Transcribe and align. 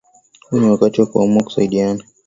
Huu 0.49 0.59
ni 0.59 0.69
wakati 0.69 1.01
wa 1.01 1.07
kuamua 1.07 1.43
kusaidiana. 1.43 2.03